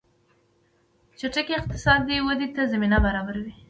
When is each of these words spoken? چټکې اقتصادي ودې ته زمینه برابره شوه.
چټکې 1.19 1.53
اقتصادي 1.57 2.17
ودې 2.21 2.47
ته 2.55 2.61
زمینه 2.73 2.97
برابره 3.05 3.39
شوه. 3.43 3.53